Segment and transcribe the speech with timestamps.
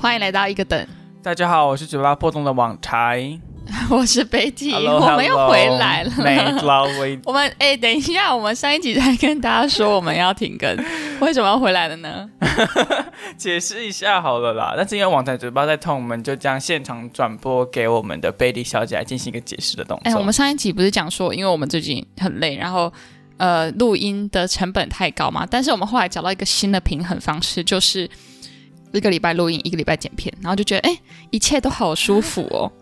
[0.00, 0.86] 欢迎来到一个等，
[1.22, 3.38] 大家好，我是嘴巴破洞的网柴，
[3.90, 6.10] 我是贝蒂我们又回来了。
[7.26, 10.74] 我们哎、等一下，我们上一集才跟大家说我们要停更，
[11.20, 12.26] 为什么要回来了呢？
[13.36, 14.72] 解释一下好了啦。
[14.74, 20.18] 但是因为网台嘴巴在痛，我们就将现场转播给我们的贝蒂小姐来进行一个解释的动哎、作。
[20.18, 22.90] 我们上一集不是讲说，因为我们最近很累，然后
[23.36, 28.08] 呃录音的成本太高嘛，但是我们后来找到一个新的平衡方式，就是
[28.92, 30.98] 一个礼拜录音，一个礼拜剪片，然后就觉得哎、
[31.30, 32.72] 一切都好舒服哦。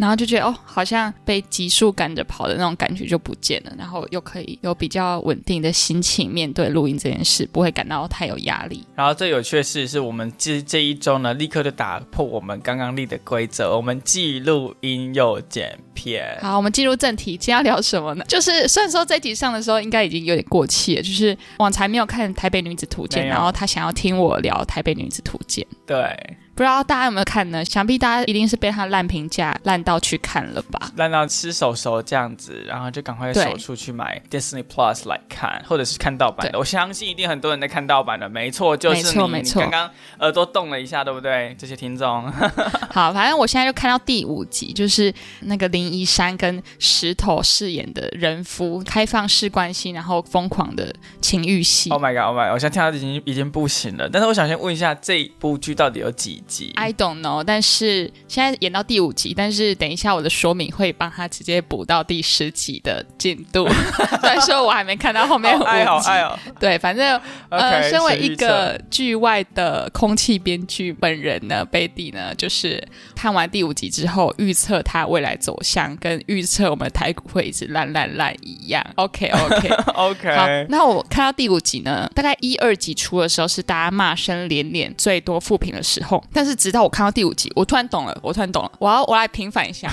[0.00, 8.82] 然后就觉得哦，好像被急速赶着跑的那种感觉就不见了，然后又可以有比较稳定的心情面对录音这件事，不会感到太有压力。
[8.96, 16.38] 然后最有趣的事是我们这这一周呢，立刻就打破我们刚刚立的规则，我们既录音又剪片。
[16.40, 18.24] 好，我们进入正题，今天要聊什么呢？
[18.28, 27.64] 就是虽然说这集上的时候应该已经有点过气了，就是网才没有看《台北女子图鉴然后他想要听我聊《台北女子图鉴》，对，不知道大家有没有看呢？
[27.64, 30.92] 想必大家一定是被他烂评价烂到去看了吧？
[30.96, 36.58] 烂到吃手手这样子，然后就赶快手出去买 Disney Plus 来看，或者是看盗版的。
[36.58, 39.08] 我相信一定很多人在看盗版的，没错，就是没你。
[39.08, 41.56] 错没错刚刚耳朵动了一下，对不对？
[41.58, 42.30] 这些听众，
[42.92, 51.88] 好，反正我现在就看到第五集，就是那个林一山跟石头饰演的人夫开放式关系，然后疯狂的情欲戏。
[51.88, 54.06] Oh my god，Oh my，god，我现在听到已经已经不行了。
[54.10, 63.68] 但是我想先问一下，这部剧到底有几集？I don't know，但是现在演到第五集，但是等一下我的说明会帮他直接补到第十集的进度。
[64.20, 66.38] 虽然说我还没看到后面五好爱好集，爱哦。
[66.58, 72.82] 对，反正呃，身为一个剧外的空气编剧本人呢，贝蒂呢，就是
[73.14, 78.84] 看完第五集之后，预测他未来走向，跟预测我们的台股会一直烂烂烂一样。
[78.96, 79.70] OK OK。
[79.94, 89.90] OK，，好那我看到第五集呢，大概一二集出的时候是大家骂声连连、最多负评的时候，但是直到我看到第五集，我突然懂了，我突然懂了，我要我来平反一下，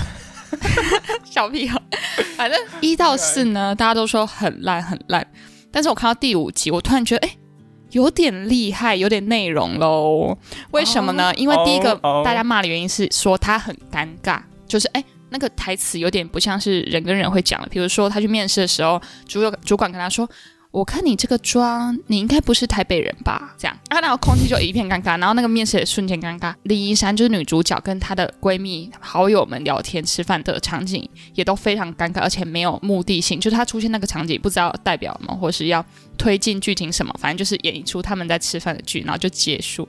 [1.24, 1.80] 小屁孩，
[2.36, 5.26] 反正一到四呢，大家都说很烂很烂，
[5.70, 7.36] 但是我看到第五集，我突然觉得，哎。
[7.92, 10.36] 有点厉害，有点内容喽。
[10.72, 11.34] 为什么呢？
[11.36, 17.68] 因为第一个大家骂的原因是说他很尴尬，就是哎，那个台词有点不像是人跟人会讲的。
[17.68, 20.28] 比如说他去面试的时候，主有主管跟他说
[20.70, 26.54] ：“我看你这个妆，你应该不是台北人吧？”这样，啊，然后空气就一片尴尬，然后那个面试也瞬间尴尬。
[26.64, 35.84] 林依珊就是女主角，跟她的闺蜜、好友们聊天吃饭的场景也都非常尴尬，而且没有目的性，就是她出现那个场景不知道代表什么，或是要
[36.18, 39.88] 推进剧情什么，反正就是演一出他们在吃饭的剧，然后就结束，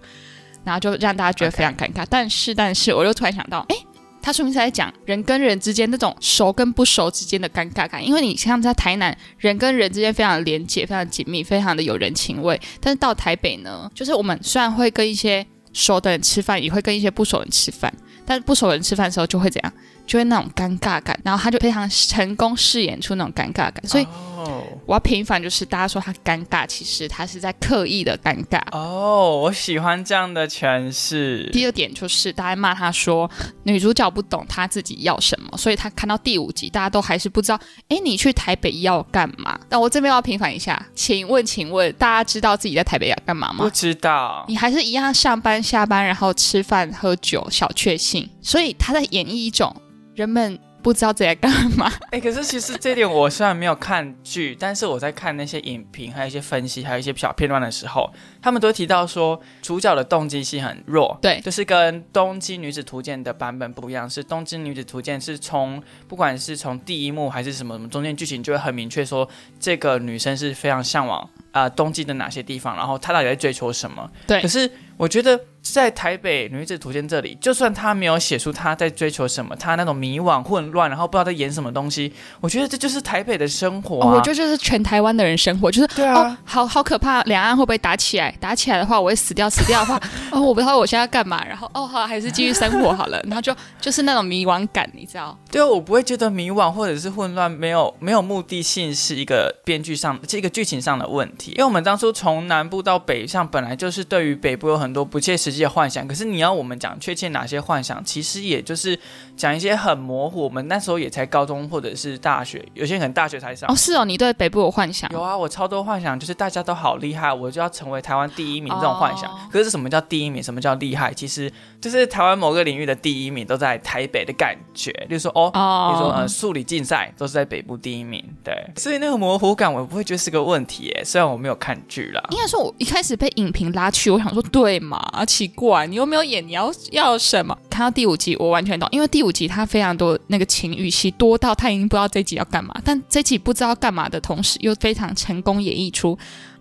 [0.63, 2.05] 然后就让大家觉得非常尴尬。
[2.09, 3.75] 但是，但是，我又突然想到，哎。
[4.21, 12.59] 他说明是在讲人跟人之间那种熟跟不熟之间的尴尬感，因为你像在台南，人跟人之间非常的连接，非常紧密，非常的有人情味。
[12.79, 17.93] 但是到台北呢，就是我们虽然会跟一些熟的人吃饭，也会跟一些不熟人吃饭，
[18.25, 19.73] 但是不熟人吃饭的时候就会怎样，
[20.09, 21.17] 就会那种尴尬感。
[21.23, 28.59] 然后他就非常成功饰演出那种尴尬感，所以哦我要平反，就是大家说他尴尬，其实他是在刻意的尴尬。
[28.71, 31.47] 哦，我喜欢这样的诠释。
[31.53, 33.29] 第二点就是大家骂他说
[33.63, 37.59] 女主角不懂她自己要什么，所以她看到第五集，大家都还是不知道，
[37.89, 39.59] 诶，你去台北要干嘛？
[39.69, 43.69] 那我这边要平反一下，请问，请问大家知道自己在台北要干嘛吗不？
[43.69, 48.27] 知道，你还是一样上班下班，然后吃饭喝酒，小确幸。
[48.41, 49.75] 所以他在演绎一种
[50.19, 51.89] 人们不知道自己在干嘛。
[52.11, 74.09] 哎、可是其实这点我虽然没有看剧，但是我在看那些影评，还有一些分析，还有一些小片段的时候，他们都提到说主角的动机性很弱，对就是跟《东京女子图鉴》的版本不一样，是《东京女子图鉴》是从不管是从第一幕还是什么什么中间剧情，就会很明确说这个女生是非常向往啊、呃东京的哪些地方，然后她到底在追求什么。
[74.27, 74.69] 对可是
[74.99, 82.11] 我觉得在台北女子图鉴这里，就算她没有写出她在追求什么，她那种迷惘混乱，然后不知道在演什么东西，
[82.41, 88.29] 我觉得这就是台北的生活、啊哦我觉得这是全台湾的人生活，就是对啊哦，好好可怕，两岸会不会打起来？
[88.41, 90.01] 打起来的话，我会死掉；死掉的话，
[90.31, 91.45] 哦，我不知道我现在要干嘛。
[91.47, 93.21] 然后哦，好，还是继续生活好了。
[93.23, 95.37] 然后就 就是那种迷惘感，你知道？
[95.49, 101.51] 对啊，我不会觉得迷惘或者是混乱，没有没有目的性是一个编剧上这个剧情上的问题。
[101.51, 106.07] 因为我们当初从南部到北上，本来就是对于北部有很多不切实际的幻想。
[106.07, 108.97] 可是你要我们讲确切哪些幻想，其实也就是
[109.35, 110.43] 讲一些很模糊。
[110.43, 113.69] 我们那时候也才高中或者是大学，有些人可能大学才上。
[113.71, 115.09] 哦，是哦，你对北部有幻想？
[115.11, 119.29] 有啊，我超多幻想，就是大家都好厉害，我就要成为台湾第一名这种幻想。
[119.29, 120.43] 哦可是什么叫第一名？
[120.43, 121.13] 什么叫厉害？
[121.13, 121.51] 其实
[121.81, 124.91] 就是台湾某个领域的第一名都在台北的感觉。
[125.09, 131.01] 例如说，哦，比如说呃，哦，数理竞赛都是在北部第一名，对，所以那个模糊感我不会觉得是个问题耶。
[131.03, 135.25] 虽然我没有看剧啦，应该说，我一开始被影评拉去，我想说，对对嘛？
[135.25, 137.57] 奇怪，你又没有演，你要要什么？
[137.69, 142.73] 看到第五集，我完全懂，因为第五集他非常多那个情欲戏，多到他已经不知道这集要干嘛。
[142.83, 146.17] 但这集不知道干嘛的同时，又非常成功演绎出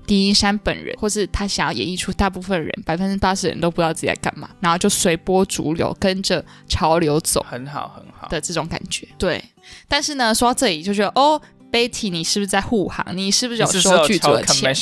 [0.06, 8.26] 狄一山本人，或是他想要演绎出大部分人百分之八十人都不知道自己在干嘛，然后就随波逐流，跟着潮流走很好很好。
[8.28, 9.06] 的这种感觉。
[9.16, 9.42] 对，
[9.86, 11.40] 但是呢，说到这里就觉得哦。
[11.70, 13.04] Betty，你是不是在护航？
[13.16, 14.74] 你是不是有收剧组的钱？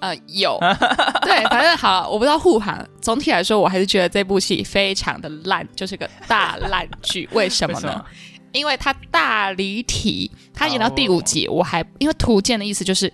[0.00, 0.58] 呃，有。
[1.22, 2.86] 对，反正好，我不知道护航。
[3.00, 7.28] 总体来说，我还是觉得这部戏非常的烂，就是个大烂剧。
[7.32, 8.04] 为什么呢？
[8.52, 10.30] 因为它大离题。
[10.52, 13.12] 它演到第五集，我还因为图鉴的意思就是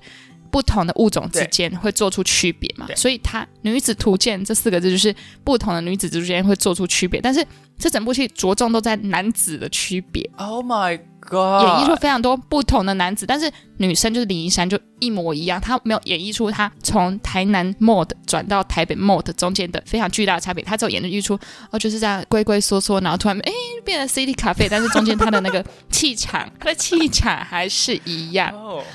[0.50, 7.43] 不同的物种之间会做出区别嘛，所以它女子图鉴这四个字就是不同的女子之间会做出区别，但是
[7.81, 10.31] 这整部戏着重都在男子的区别。
[10.37, 11.05] Oh my god！。
[11.31, 21.38] 演绎出非常多不同的男子，但是女生就是林一山就一模一样，她没有演绎出她从台南 mode 转到台北 mode 中间的非常巨大的差别，她只有演绎出
[21.71, 23.53] 哦就是这样龟龟缩缩，然后突然哎
[23.85, 28.53] 变成 City 咖啡，但是中间他的那个气场，他的气场还是一样，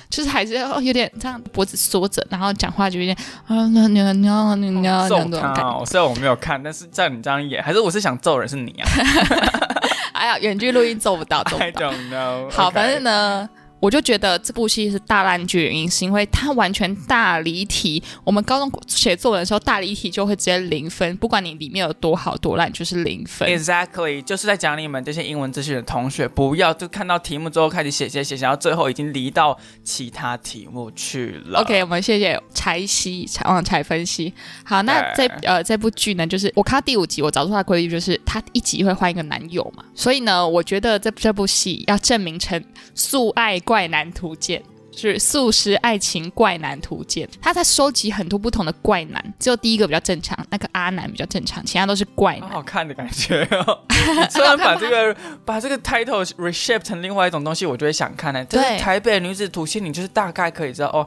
[0.10, 3.16] 就是还是哦有点这样脖子缩着，然后讲话就有点
[3.48, 5.86] 啊那那那那那那种感觉。
[5.86, 8.90] 虽然我没有看，但是在你这样演，还是我是想揍人是你啊。
[10.14, 12.50] 哎呀，远距录音做不到，做不到。
[12.50, 13.50] 好，反正呢。
[13.80, 18.02] 我就觉得这部戏是大烂剧，原因是因为它完全大离题。
[18.24, 23.48] 我们高中写作文的时候，大离题就会直接零分，不管你里面有多好多烂，就是零分。
[23.48, 31.60] Exactly，就是在讲你们这些英文资讯的同学，不要就看到题目之后开始写写写，然后最后已经离到其他题目去了。
[31.60, 34.34] OK，我们谢谢柴析柴旺柴分析。
[34.64, 42.64] 好，那这呃这部剧呢，就是我看到第五集，我找出它的规律就是它一集会换一个男友嘛，所以呢，我觉得这这部戏要证明成
[42.94, 43.88] 素爱怪。
[43.88, 52.50] 男图鉴是素食爱情怪男图鉴，他在收集很多不同的怪男，只有第一个比较正常，那个阿南比较正常，其他都是怪男。
[52.50, 53.80] 好看的感觉哦！
[54.32, 58.44] 虽然把这个 把这个 title reshape 成另外一种东西，我就会想看呢。
[58.46, 61.06] 对，台北女子图鉴，你就是大概可以知道哦。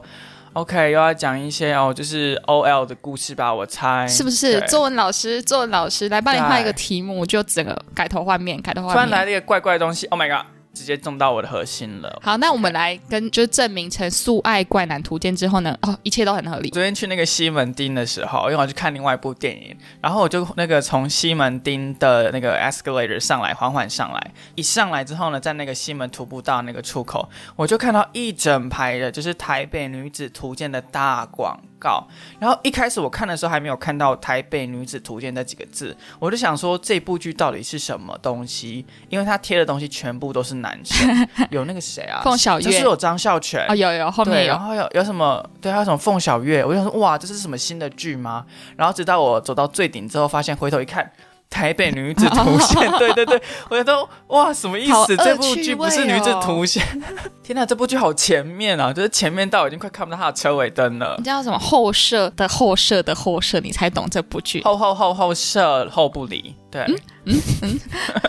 [0.53, 4.59] OK，又要讲一些哦，就是 OL 的故事吧，我猜是不是？
[4.61, 8.95] 作文老师，作文老师来帮你画一个题目，就整个改头换面，改头换面。
[8.95, 10.45] 突然来了一个怪怪的东西，Oh my god！
[10.79, 12.21] 直接中到我的核心了。
[12.23, 15.77] 好，那我们来跟就证明成素爱怪男图鉴之后呢？
[15.81, 16.69] 哦，一切都很合理。
[16.69, 24.31] 昨天去那个西门町的时候，因为我去看另外一部电影，然后我就那个从西门町的那个 escalator 上来，缓缓上来。
[24.55, 27.27] 一上来之后呢，在那个西门徒步道那个出口，
[27.57, 31.59] 我就看到一整排的，就是台北女子图鉴的大广。
[31.79, 32.05] 告，
[32.39, 38.85] 然后一开始我看的时候还没有看到《台北女子图鉴》那几个字，我就想说这部剧到底是什么东西？
[39.09, 42.21] 因为他贴的东西全部都是男生， 有那个谁啊？
[42.23, 45.43] 凤小月，就是有张孝全啊，有有后面，然后有有什么？
[45.61, 46.63] 对，还有什么凤小月？
[46.63, 48.45] 我就想说哇，这是什么新的剧吗？
[48.75, 51.09] 然后直到我走到最顶之后，发现回头一看。
[51.49, 55.17] 台北女子图鉴， 对对对，我觉得哇，什么意思？
[55.17, 56.83] 这部剧不是女子图鉴？
[57.43, 61.15] 天哪，这部剧好前面啊，就是前面到已经快看不到它的车尾灯了。
[61.17, 64.61] 你知道什么后摄的后摄的后摄，你才懂这部剧。
[64.63, 66.81] 后后后后摄后不离，对，
[67.25, 67.79] 嗯嗯，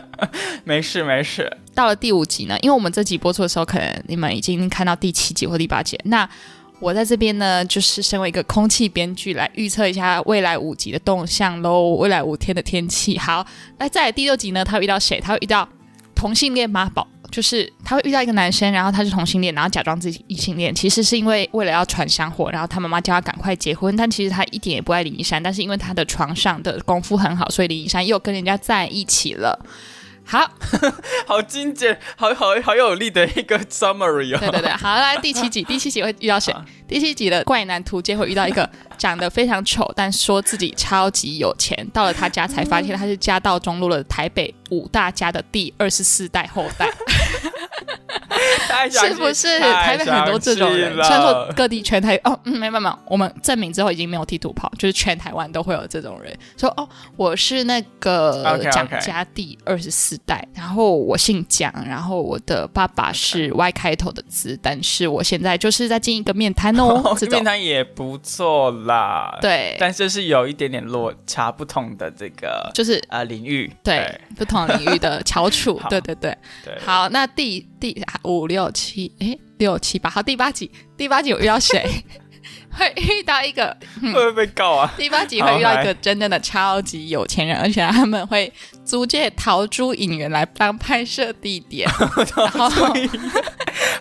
[0.65, 1.55] 没事没事。
[1.75, 6.29] 到了第五集呢，因为我们这集播出的时候，可能你们已经看到第七集或第八集，那。
[6.81, 11.91] 我在这边呢，就是身为一个空气编剧来预测一下未来五集的动向喽。
[11.97, 13.47] 未来五天的天气，好，
[13.79, 15.21] 那在第六集呢，他会遇到谁？
[15.21, 15.69] 他会遇到
[16.15, 29.59] 同性恋妈宝，就是他会遇到一个男生，然后他是同性恋，然后假装自己异性恋，其实是因为为了要传香火，然后他妈妈叫他赶快结婚，但其实他一点也不爱林一山，但是因为他的床上的功夫很好，所以林一山又跟人家在一起了。
[30.31, 30.49] 好
[31.27, 34.39] 好精简，好好好有力的一个 summary 哦。
[34.39, 36.55] 对对对，好来第七集， 第七集会遇到谁？
[36.87, 41.85] 第七集的怪男图鉴会遇到一个长得非常丑，但说自己超级有钱。
[41.93, 46.89] 到了他家才发现他是家道中落的台北五大家的第二十四代后代。
[48.91, 50.93] 是不是台北很多这种人？
[51.05, 56.35] 虽然说各地全台哦，没有没有，我们证明之后已经没有地图炮，就是全台湾都会有这种人。
[56.57, 76.15] 说哦，我是那个蒋家第二十四代，然后我姓蒋，然后我的爸爸是 Y 开头的字，但是我现在就是在进一个面摊哦，这面摊也不错啦，对，但是是有一点点落差，不同的这个就是呃领域，对， 不同领域的翘楚， 对对。
[76.15, 76.37] 对，
[76.85, 81.85] 好，那第第五六七，哎，六七八，好，第八集，第八集我遇到谁？
[82.73, 84.93] 会遇到一个会不会被告啊？
[84.97, 88.51] 第八集会遇到一个真正的超级有钱人，而且他们会
[88.85, 91.89] 租借桃珠影院来当拍摄地点，
[92.37, 92.71] 然后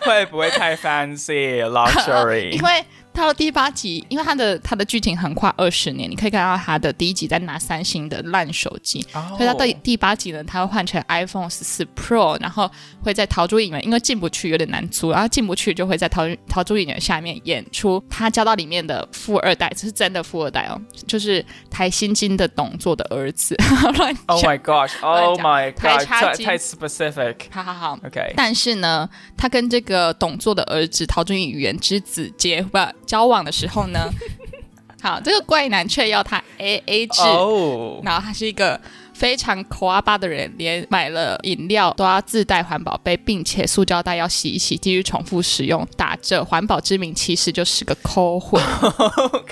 [0.02, 2.50] 会不会太 fancy luxury？
[2.56, 2.84] 因为。
[3.20, 12.70] 到了第八集，因为他的他的剧情横跨二十年，你可以看到他的第一集在拿三星的烂手机，哦所以他到第八集呢，他会换成 iPhone 十四 Pro，然后
[13.02, 23.54] 会在陶珠影院，因为进不去有点难租，然后进不去就会在陶陶珠影院下面演出他交到里面的富二代，这是真的富二代哦，就是台新金的董座的儿子，
[23.96, 24.92] 乱 Oh 讲，my gosh!
[25.02, 26.06] Oh my god!
[26.06, 27.36] 差金太太 specific.
[27.50, 27.98] 好好好。
[28.06, 32.78] OK，但是呢，他跟这个董座的儿子陶尊语言之子结不
[33.10, 34.08] 交往的时候呢，
[35.02, 38.80] 好，这个怪男却要他 A A 制，哦，然后他是一个
[39.12, 48.62] 非常抠阿巴的人，连买了饮料都要自带环保杯，并且塑胶袋要洗一洗，继续重复使用，打着环保之名，其实就是个抠混。
[48.82, 49.44] 我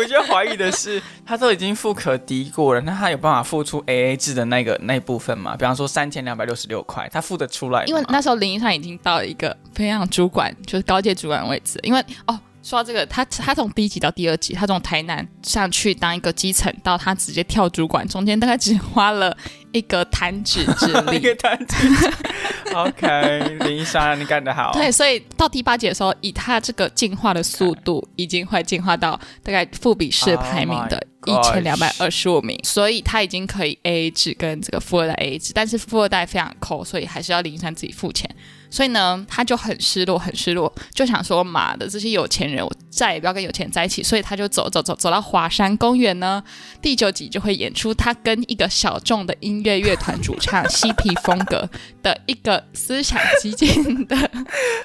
[0.06, 5.56] 觉得怀疑的是，他都已经富可敌国了，那他有办法付出 AA 制的那个那部分吗？
[5.56, 7.84] 比方说三千两百六十六块，他付得出来？
[7.86, 11.78] 因为那时候林一山已经到了一个培养主管，就是高阶主管位置。
[11.82, 19.36] 因为哦，说到这个，他他从第一集到第二集，他从台南上去当一个基层，到他直接跳主管，中间大概只花了
[19.72, 21.20] 一个弹指之一力。
[21.20, 21.76] 个弹指。
[22.74, 24.72] OK，林一山，你干得好。
[24.72, 38.28] 对，所以到第八集的时候，以他这个进化的速度，已经会进化到大概富比士排名的 Oh 一千两百二十五名，所以他已经可以 A A 制跟这个富二代 A A 制，但是富二代非常抠，所以还是要林一山自己付钱。
[38.74, 46.42] 所以呢，他就很失落，很失落，就想说：“妈的，这些有钱人，我再也不要跟有钱人在一起。”所以他就走走走走到华山公园呢。
[46.82, 51.70] 第九集就会演出他跟一个小众的音乐乐团主唱嬉皮风格
[52.02, 54.28] 的一个思想激进的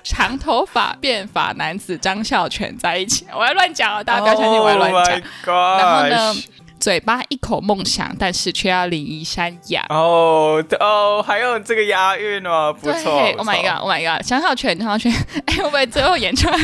[0.03, 3.25] 长头发变法男子张孝全在一起。
[3.35, 5.15] 我要乱讲哦，大家不要相信我要乱讲。
[5.47, 6.35] Oh 然后呢，
[6.79, 9.85] 嘴巴一口梦想，但是却要领一山养。
[9.89, 13.11] 哦哦，还有这个押韵哦，不对错。
[13.37, 15.11] ，Oh my god，Oh my god，张孝全，张孝全，
[15.45, 16.57] 哎，会不会最后演出来！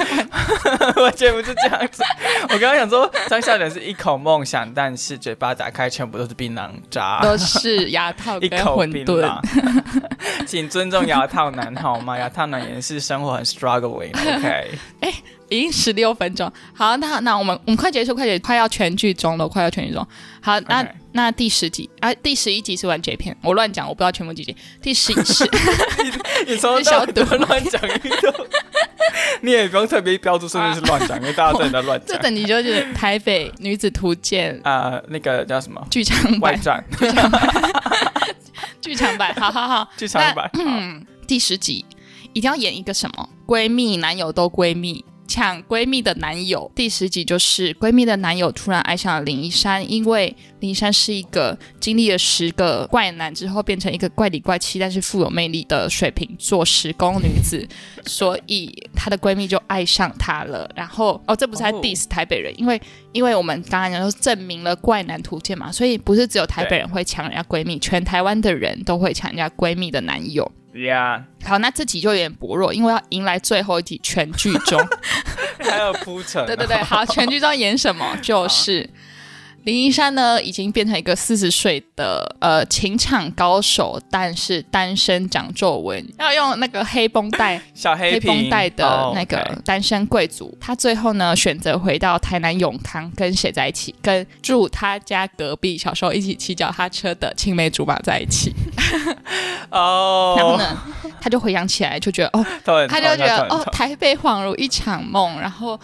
[0.95, 2.03] 我觉得不是这样子。
[2.43, 9.39] 我刚刚想说，张孝全是一口梦想，但是嘴巴打开全部都是槟榔渣，都是牙套一跟口槟馄饨榔。
[10.48, 12.17] 请尊重牙套男 好吗？
[12.17, 14.12] 牙套男也是生活很 struggling。
[14.12, 14.72] OK，
[15.49, 20.05] 已经十六分钟，好，那那我们我们快结束，快结束，快要全剧终了，快要全剧终。
[20.41, 24.55] 好，那那第十集啊，第十一集是完结篇，我乱讲，我不知道全部几集。
[24.81, 25.43] 第十 一是
[26.47, 28.33] 你从头到尾都乱讲一通，
[29.41, 32.23] 你也不用特别标注甚至是乱讲，因为大家真的在乱这讲。
[32.23, 36.83] 等级就是台北女子图鉴啊、那个叫什么剧场版，外传？
[36.99, 37.49] 剧场版，
[38.81, 39.87] 剧场版，好好好。
[39.95, 40.49] 剧场版。
[40.53, 41.85] 嗯，第十集
[42.33, 43.29] 一定要演一个什么？
[43.47, 46.72] 闺蜜、男友都闺蜜，抢闺蜜的男友。
[46.75, 57.67] 第十集就是闺蜜的男友突然爱上了林一山，因为林一山是一个经历了十个怪男之后变成一个怪里怪气但是富有魅力的水瓶座时宫女子，
[58.05, 60.70] 所以她的闺蜜就爱上他了。
[60.75, 70.51] 然后哦，这不是在哦 diss 台北人，因为因为我们刚刚讲说证明了怪男图鉴嘛，所以不是只有台北人会抢人家闺蜜，全台湾的人都会抢人家闺蜜的男友。
[70.75, 74.79] 呀好，那这题就有点薄弱，因为要迎来最后一题全剧终。
[75.60, 78.15] 还有铺陈、啊对对对，好，全剧终演什么？
[78.22, 78.88] 就是
[79.65, 93.93] 林一山呢，已经变成一个四十岁的呃情场高手，但是单身长皱纹，要用那个黑绷带 小黑黑绷带的哦那个单身贵族，他最后呢选择回到台南永康，跟谁在一起？
[94.03, 98.53] 跟住他家隔壁小时候一起骑脚踏车的青梅竹马在一起。
[99.72, 100.77] 哦，然后呢，
[101.19, 102.45] 他就回想起来，就觉得哦，
[102.88, 105.79] 他就觉得哦，台北恍如一场梦，然后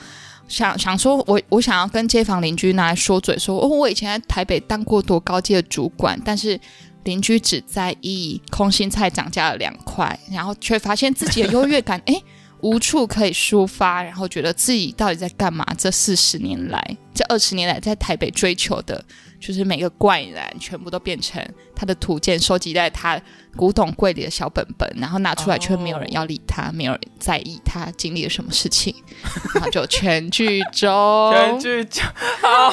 [0.51, 6.60] 想想说我我想要跟街坊邻居拿来说嘴说，哦，我以前在台北当过多高阶的主管，但是
[7.05, 12.22] 邻居只在意空心菜涨价了两块，然后却发现自己的优越感， 哎。
[12.63, 15.65] 无处可以抒发，然后觉得自己到底在干嘛？
[15.79, 19.03] 这四十年来，这二十年来，在台北追求的，
[19.41, 21.43] 就是每个怪人全部都变成
[21.75, 23.19] 他的图鉴，收集在他
[23.57, 28.95] 古董柜里的小本本，然后拿出来，却没有人要理他，没有人在意他经历了什么事情，
[29.55, 31.33] 然后就全剧终。
[31.33, 32.03] 全剧终，
[32.41, 32.71] 好，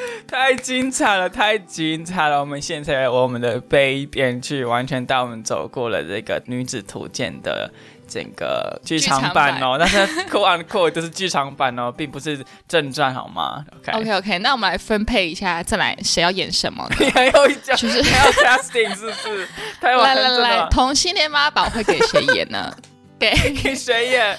[0.26, 2.40] 太精彩了，太精彩了！
[2.40, 7.70] 我们现在我们的悲编剧完全带我们走过了这个女子图鉴的。
[8.10, 9.98] 整个剧场版哦，但是
[10.30, 16.88] quote unquote 都是剧场版哦，并不是正传，好吗？OK OK OK，那我们来分配一下，再来谁要演什么？
[16.98, 19.46] 你 还有一讲，就是还要 casting 是不是？
[19.78, 22.74] 太完来来来，同性恋妈宝会给谁演呢？
[23.20, 23.30] 给
[23.62, 24.38] 给谁演？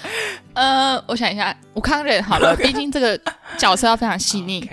[0.54, 3.16] 呃，我想一下，吴康仁好了，毕竟这个
[3.56, 4.68] 角色要非常细腻。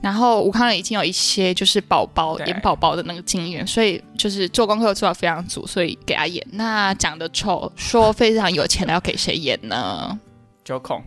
[0.00, 6.44] 然后吴康仁已经有一些就是宝宝演宝宝的那个经验，所以就是做功课做的非常足，所以给他演。
[6.52, 10.18] 那长得丑、说非常有钱的要给谁演呢？
[10.64, 11.02] 九孔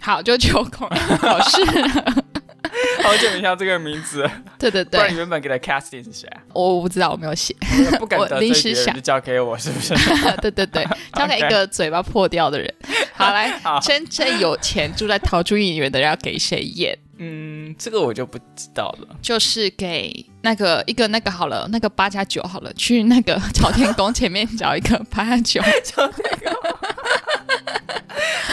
[0.00, 1.62] 好，就九孔考试。
[3.02, 6.42] 好久没听到这个名字对，对对原本给的 casting 是谁啊？
[6.52, 7.54] 我不知道，我没有写。
[7.98, 9.94] 不敢我得罪别人，临时想就交给我，是不是？
[10.42, 12.72] 对对对， 交给一个嘴巴破掉的人。
[13.14, 16.96] 好，来好，真正有钱住在桃竹影园的人要给谁演？
[17.18, 19.16] 嗯，这个我就不知道了。
[19.20, 25.62] 就是给那个一个那个好了，那个八加九好了，去那个朝天宫前面找一个八加九，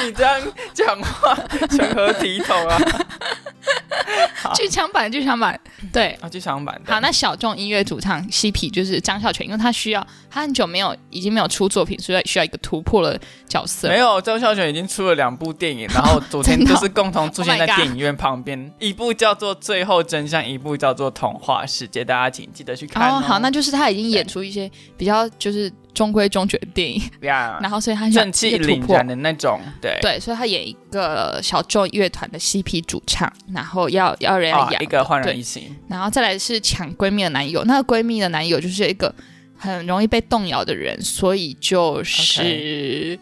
[0.06, 0.42] 你这样
[0.74, 1.36] 讲话
[1.68, 2.78] 成何体统啊？
[4.54, 5.60] 剧场版剧场版。
[5.92, 6.80] 对，啊，剧场版。
[6.86, 10.06] 好，那小众音乐主唱 CP 就是张孝全，因为他需要
[10.36, 13.88] 他很久没有已经没有出作品，所以需要一个突破的角色。
[13.88, 29.08] 没有，周孝全已经出了两部电影， 然后昨天就是共同出现 Oh 在电影院旁边，一部叫做《最后真相》，一部叫做《童话世界》，大家请记得去看哦，好，那就是他已经演出一些比较就是中规中矩的电影，呀， 然后所以他想正气凛然。
[29.08, 29.98] 的那种，对。
[30.02, 39.16] 对，所以他演一个小众乐团的 CP 主唱，然后要要人啊来，养，一个焕然一新，然后再来是抢闺蜜的男友，那个闺蜜的男友就是一个
[39.58, 43.20] 很容易被动摇的人，所以就是。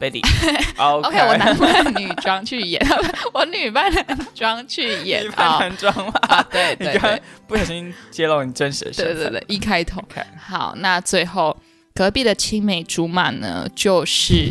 [0.00, 0.22] Betty。
[0.80, 2.80] OK，我男扮女装去演，
[3.34, 6.12] 我女扮男装去演 啊男装吗？
[6.22, 9.14] 啊，对对对不小心揭露你真实的身份。
[9.14, 10.02] 对对对，一开头。
[10.38, 11.54] 好，那最后
[11.94, 14.50] 隔壁的青梅竹马呢，就是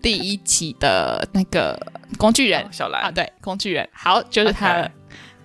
[0.00, 1.78] 第一集的那个
[2.16, 4.90] 工具人小兰啊，兰，对，工具人，好，就是他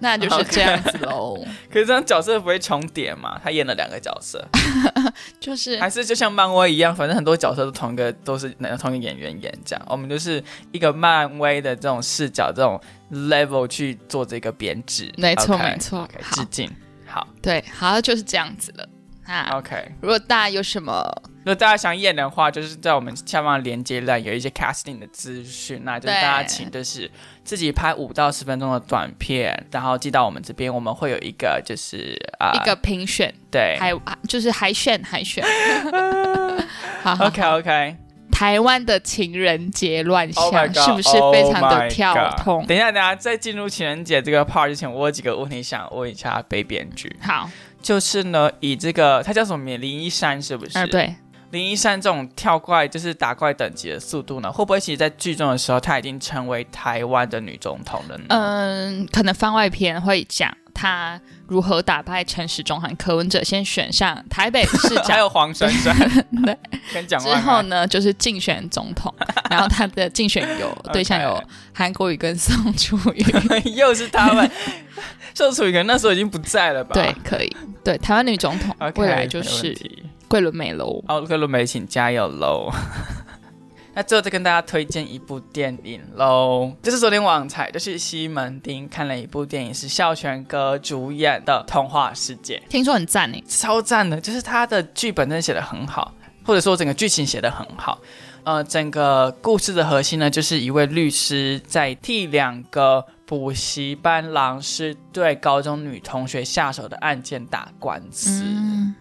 [0.02, 1.38] 那就是这样子喽。
[1.72, 3.40] 可是这样角色不会重叠嘛？
[3.44, 4.46] 他演了两个角色，
[5.40, 9.86] 就是还是就像漫威一样，反正很多角色都同一个，都是同一个演员演这样。
[9.88, 12.80] 我们就是一个漫威的这种视角、这种
[13.12, 15.14] level 去做这个编制。
[15.18, 16.70] 没错没错致敬。
[17.06, 18.88] 好对，好，就是这样子了。
[19.32, 19.92] 那，OK。
[20.02, 21.04] 如果大家有什么
[21.40, 27.10] 如果大家想演的话，就是在我们下方的连接栏有一些 casting 的资讯，那就是大家请就是
[27.44, 33.92] 自己拍五到十分钟的短片，然后寄到我们这边，我们会有一个就是啊、一个评选，对海
[34.28, 35.44] 就是海选海选。
[37.02, 37.98] 好好，OK OK。
[38.32, 42.66] 台湾的情人节乱 Oh 象是不是非常的跳 oh 痛？
[42.66, 47.48] 等一下，等一下，在进入情人节这个 part 之前，我有几个问题想问一下北编剧，好，
[47.82, 49.80] 就是呢，以这个他叫什么名？
[49.82, 50.78] 林一山是不是？
[50.78, 50.86] 啊，。
[50.86, 51.16] 对，
[51.52, 58.26] 林一山这种跳怪就是打怪等级的速度呢，会不会其实在剧中的时候，他已经成为台湾的女总统了呢？
[58.30, 65.20] 嗯，可能番外篇会讲他如何打败陈时中和柯文哲，先选上台北市 还。
[65.20, 65.96] 有黄珊珊
[66.44, 66.58] 对
[66.94, 69.14] 跟蒋之万安，后呢，就是竞选总统，
[69.52, 71.42] 然后他的竞选有对象有
[71.74, 73.24] 韩国瑜跟宋楚瑜，
[73.76, 74.50] 又是他们。
[75.34, 76.94] 宋楚瑜可能那时候已经不在了吧？
[76.94, 79.78] 对，可以，对，台湾女总统 OK，未来就是
[80.28, 81.04] 桂纶镁喽。
[81.08, 82.72] 哦，桂纶镁，请加油喽！
[83.94, 92.62] 那最后再跟大家推荐一部电影喽，就是昨天网才就是西门町看了一部电影，是孝全哥主演的《童话世界。
[92.70, 96.14] 听说很赞诶，》，超赞的，就是他的剧本真的写的很好，
[96.46, 98.00] 或者说整个剧情写的很好。
[98.44, 108.44] 呃，整个故事的核心呢，就是一位律师在替两个补习班老师对高中女同学下手的案件打官司。
[108.44, 108.94] 嗯，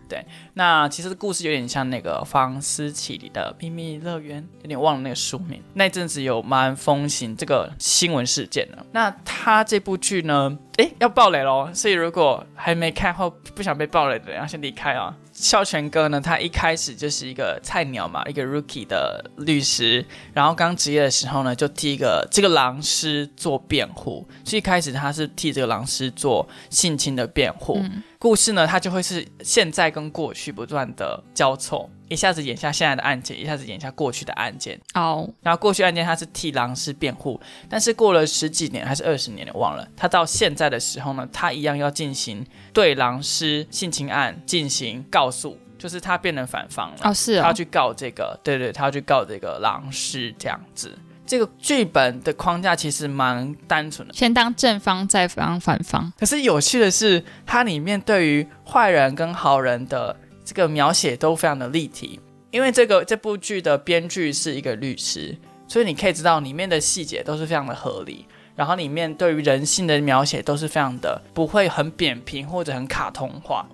[0.55, 5.61] 那其实故事有点像那个方思琪里的秘密乐园，有点忘了那个书名。
[5.75, 8.87] 那阵子有蛮风行这个新闻事件的。
[8.93, 11.69] 那他这部剧呢，诶，要爆雷喽！
[11.75, 15.13] 所以如果还没看或不想被爆雷的人，要先离开啊。
[15.41, 27.79] 孝全哥呢，他一开始就是一个菜鸟嘛，一个 rookie 的律师，然后刚职业的时候呢，就替一个这个狼师做辩护，所以一开始他是替这个狼师做性侵的辩护。
[27.83, 34.79] 嗯故事呢，他就会是现在跟过去不断的交错，一下子演下现在的案件，一下子演下过去的案件。
[34.95, 39.89] 哦，然后过去案件他是替狼师辩护，但是过了十几年还是二十年，我忘了。
[39.97, 46.97] 他到现在的时候呢，他一样要进行对狼师性侵案进行告诉，就是他变成反方了。
[47.05, 50.99] 哦是哦，他要去告这个，对对，他要去告这个狼师这样子。
[51.25, 56.13] 这个剧本的框架其实蛮单纯的，先当正方，再当反方。
[56.19, 62.21] 可是有趣的是，它里面对于坏人跟好人的这个描写都非常的立体。
[62.51, 65.37] 因为这个这部剧的编剧是一个律师，
[65.69, 68.27] 所以你可以知道里面的细节都是非常的合理。
[68.57, 73.67] 然后里面对于人性的描写都是非常的不会很扁平或者很卡通化。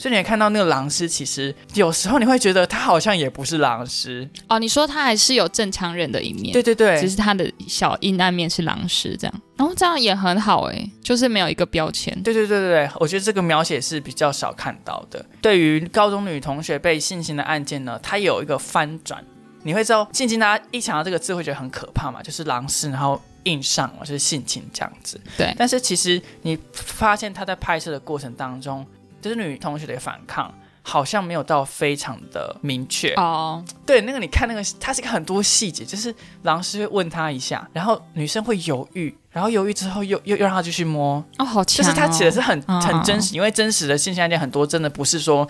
[0.00, 4.26] 所以你也看到那个狼师，其实有时候你会觉得他好像也不是狼师。
[4.48, 12.14] 哦，你说他还是有正常人的一面，对对对，只是他的小阴暗面是狼师这样，然后这样也很好诶，就是没有一个标签。
[12.22, 15.22] 对对对对对，我觉得这个描写是比较少看到的。
[15.42, 19.22] 对于高中女同学被性侵的案件呢，它有一个翻转。
[19.64, 25.20] 你会知道性侵，大家一想到这个字会觉得很可怕嘛，就是狼师，然后硬上了，就是性侵这样子。
[25.36, 28.86] 对但是其实你发现他在拍摄的过程当中，
[29.20, 30.52] 就是女同学的反抗。
[30.82, 33.12] 好像没有到非常的明确。
[33.14, 45.46] 哦，对，那个你看那个，它是一个很多细节，就是狼师会问他一下，然后女生会犹豫，然后犹豫之后又又又让他继续摸，哦，好强、哦，就是他写的是很嗯很真实，因为真实的性侵案件很多真的不是说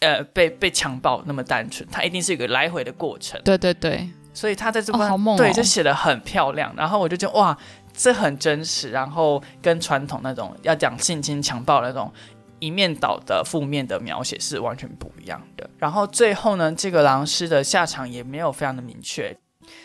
[0.00, 7.56] 呃被被强暴那么单纯，它一定是有个来回的过程，对对对，所以他在这部分、哦哦对就写的很漂亮，然后我就觉得哇，
[7.96, 12.12] 这很真实，然后跟传统那种要讲性侵强暴那种。
[12.62, 15.68] 一面倒的负面的描写是完全不一样的。
[15.78, 19.36] 然后最后呢，这个狼师的下场也没有非常的明确。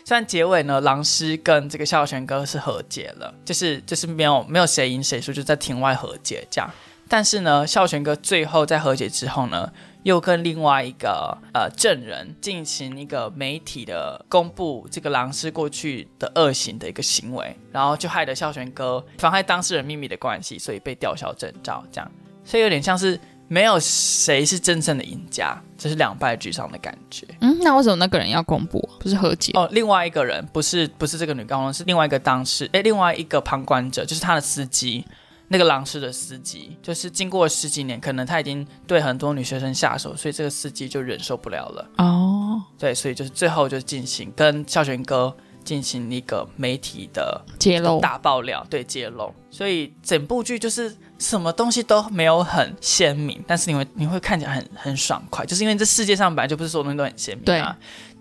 [0.06, 6.70] 虽然结尾呢，狼师跟这个孝玄哥是和解了，就是就是没有没有谁赢谁输，就在庭外和解这样。
[7.10, 9.72] 但是呢，孝玄哥最后在和解之后呢，
[10.04, 22.12] 又跟另外一个呃证人进行一个媒体的公布这个狼师过去的恶行的一个行为，然后就害得孝玄哥妨害当事人秘密的关系，所以被吊销证照这样。
[22.48, 27.28] 所以有点像是没有谁是真正的赢家，这是两败俱伤的感觉。
[27.42, 28.80] 嗯，那为什么那个人要公布？
[29.02, 29.52] 不是和解？
[29.54, 35.06] 哦，另外一个人不是不是这个女高中，是另外一个当事，哎，另外一个旁观者，就是他的司机，
[35.50, 41.90] 那个狼师的司机，就是经过十几年，可能他已经对很多女学生下手，所以这个司机就忍受不了了。
[41.98, 48.00] 哦，对，所以就是最后就进行跟孝全哥进行一个媒体的揭露。
[48.00, 57.76] 大爆料，对揭露，所以整部剧就是什么东西都没有很鲜明，但是你会你会看起来很很爽快，就是因为这世界上本来就不是所有东西都很鲜明啊，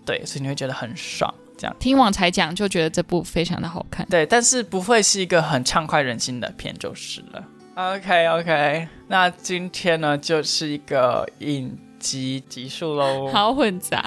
[0.05, 4.05] 对，所以你会觉得很爽，这样听网才讲，就觉得这部非常的好看。
[4.09, 7.43] 对，但是不会是一个很畅快人心的片就是了。
[7.75, 13.31] OK OK，那今天呢就是一个影集集数喽。
[13.31, 14.03] 好混杂，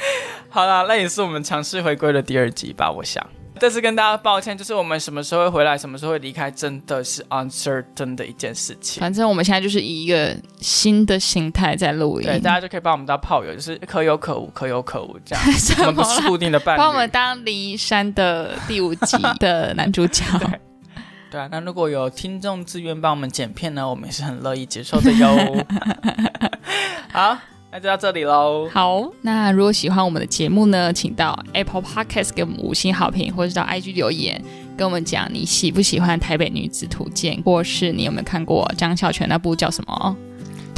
[0.48, 3.24] 好啦，那也是我们尝试回归的第二集吧，我想。
[3.60, 9.02] 这次跟大家抱歉，就是我们什么时候会回来，什么时候会离开，真的是 uncertain 的一件事情。
[9.02, 15.44] 反正我们现在就是以一个新的心态在录音，对，大家就可以把我们当炮友，就是可有可无，可有可无这样。
[15.80, 16.78] 我们不是固定的伴侣。
[16.78, 20.24] 把我们当离山的第五集 的男主角。
[20.38, 20.60] 对
[21.30, 25.66] 对啊，那如果有听众自愿帮我们剪片呢，我们也是很乐意接受的哟。
[27.12, 27.38] 好，
[27.72, 28.68] 那就到这里喽。
[28.72, 34.42] 好，那如果喜欢我们的节目呢，请到 Apple Podcast 给我们五星好评，或是到 IG 留言
[34.76, 40.16] 跟我们讲你喜不喜欢《台北女子图鉴》，或是你有没有看过张孝全那部叫什么？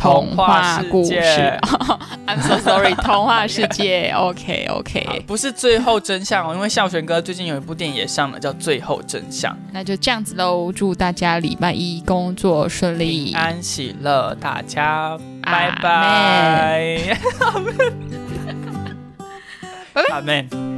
[0.03, 1.61] 童话世故事界。
[2.27, 4.11] I'm so sorry，童话世界。
[4.17, 9.53] ，OK OK，不是最后真相哦，因为孝全哥最近有一部电影也上了，叫《最后真相》。
[9.73, 10.73] 那就这样子喽。
[10.73, 17.17] 祝大家礼拜一工作顺利平，安喜乐，大家拜拜。
[17.41, 17.75] 阿门。
[20.11, 20.72] 阿门。